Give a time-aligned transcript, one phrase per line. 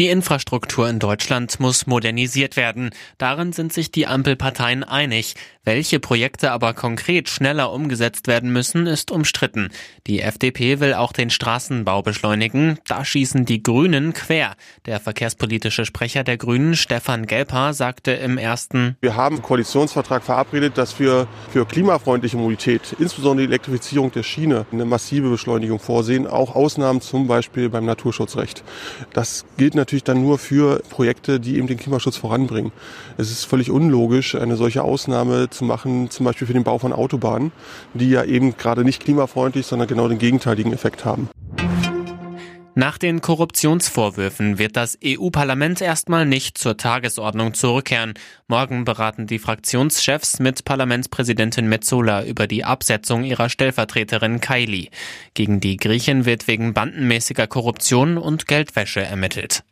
[0.00, 2.90] Die Infrastruktur in Deutschland muss modernisiert werden.
[3.18, 5.34] Darin sind sich die Ampelparteien einig.
[5.64, 9.68] Welche Projekte aber konkret schneller umgesetzt werden müssen, ist umstritten.
[10.06, 12.78] Die FDP will auch den Straßenbau beschleunigen.
[12.88, 14.56] Da schießen die Grünen quer.
[14.86, 20.78] Der verkehrspolitische Sprecher der Grünen, Stefan Gelper, sagte im ersten Wir haben im Koalitionsvertrag verabredet,
[20.78, 26.26] dass wir für klimafreundliche Mobilität, insbesondere die Elektrifizierung der Schiene, eine massive Beschleunigung vorsehen.
[26.26, 28.64] Auch Ausnahmen zum Beispiel beim Naturschutzrecht.
[29.12, 32.72] Das gilt natürlich dann nur für Projekte, die eben den Klimaschutz voranbringen.
[33.18, 36.92] Es ist völlig unlogisch, eine solche Ausnahme zu machen, zum Beispiel für den Bau von
[36.92, 37.52] Autobahnen,
[37.94, 41.28] die ja eben gerade nicht klimafreundlich, sondern genau den gegenteiligen Effekt haben.
[42.74, 48.14] Nach den Korruptionsvorwürfen wird das EU-Parlament erstmal nicht zur Tagesordnung zurückkehren.
[48.48, 54.88] Morgen beraten die Fraktionschefs mit Parlamentspräsidentin Metzola über die Absetzung ihrer Stellvertreterin Kaili.
[55.34, 59.64] Gegen die Griechen wird wegen bandenmäßiger Korruption und Geldwäsche ermittelt.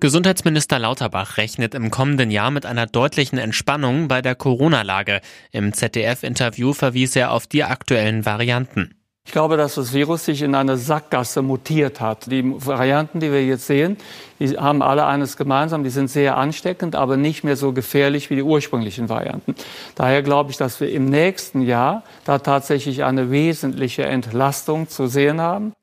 [0.00, 5.20] Gesundheitsminister Lauterbach rechnet im kommenden Jahr mit einer deutlichen Entspannung bei der Corona-Lage.
[5.50, 8.94] Im ZDF-Interview verwies er auf die aktuellen Varianten.
[9.26, 12.30] Ich glaube, dass das Virus sich in eine Sackgasse mutiert hat.
[12.30, 13.96] Die Varianten, die wir jetzt sehen,
[14.38, 18.36] die haben alle eines gemeinsam, die sind sehr ansteckend, aber nicht mehr so gefährlich wie
[18.36, 19.56] die ursprünglichen Varianten.
[19.96, 25.40] Daher glaube ich, dass wir im nächsten Jahr da tatsächlich eine wesentliche Entlastung zu sehen
[25.40, 25.74] haben.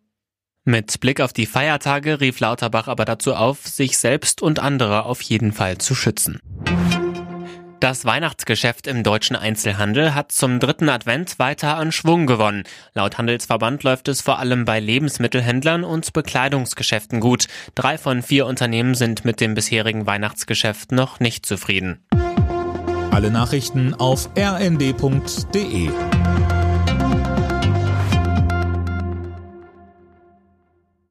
[0.68, 5.22] Mit Blick auf die Feiertage rief Lauterbach aber dazu auf, sich selbst und andere auf
[5.22, 6.40] jeden Fall zu schützen.
[7.80, 12.64] Das Weihnachtsgeschäft im deutschen Einzelhandel hat zum dritten Advent weiter an Schwung gewonnen.
[12.96, 17.46] Laut Handelsverband läuft es vor allem bei Lebensmittelhändlern und Bekleidungsgeschäften gut.
[17.76, 22.04] Drei von vier Unternehmen sind mit dem bisherigen Weihnachtsgeschäft noch nicht zufrieden.
[23.12, 25.92] Alle Nachrichten auf rnd.de